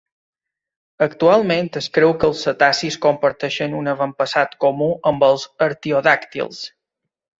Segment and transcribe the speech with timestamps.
[1.05, 6.65] Actualment es creu que els cetacis comparteixen un avantpassat comú amb els artiodàctils.